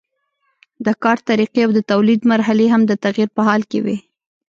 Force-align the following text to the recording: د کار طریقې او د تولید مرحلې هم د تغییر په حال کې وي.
د 0.85 0.87
کار 1.03 1.17
طریقې 1.29 1.61
او 1.65 1.71
د 1.77 1.79
تولید 1.91 2.21
مرحلې 2.31 2.67
هم 2.73 2.81
د 2.87 2.91
تغییر 3.05 3.29
په 3.35 3.41
حال 3.47 3.61
کې 3.71 3.79
وي. 3.85 3.97